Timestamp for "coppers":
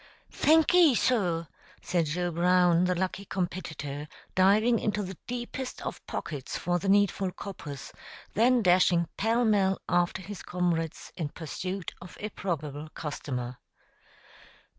7.31-7.93